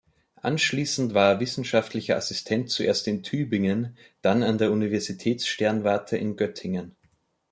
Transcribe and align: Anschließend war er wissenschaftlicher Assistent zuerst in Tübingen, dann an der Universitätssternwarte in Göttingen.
Anschließend 0.41 1.13
war 1.13 1.33
er 1.33 1.39
wissenschaftlicher 1.41 2.15
Assistent 2.17 2.71
zuerst 2.71 3.07
in 3.07 3.21
Tübingen, 3.21 3.95
dann 4.23 4.41
an 4.41 4.57
der 4.57 4.71
Universitätssternwarte 4.71 6.17
in 6.17 6.37
Göttingen. 6.37 6.95